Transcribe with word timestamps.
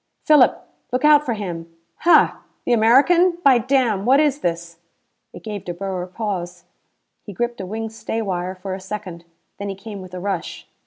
"Philip, 0.23 0.67
look 0.91 1.05
out 1.05 1.23
for 1.23 1.35
him!" 1.35 1.71
"Hah! 1.97 2.39
The 2.65 2.73
American. 2.73 3.37
By 3.43 3.59
damn, 3.59 4.03
what 4.03 4.19
is 4.19 4.39
this?" 4.39 4.79
It 5.31 5.43
gave 5.43 5.63
De 5.63 5.75
Boer 5.75 6.07
pause. 6.07 6.63
He 7.21 7.33
gripped 7.33 7.61
a 7.61 7.67
wing 7.67 7.91
stay 7.91 8.19
wire 8.19 8.55
for 8.55 8.73
a 8.73 8.79
second. 8.81 9.25
Then 9.59 9.69
he 9.69 9.75
came 9.75 10.01
with 10.01 10.15
a 10.15 10.19
rush. 10.19 10.67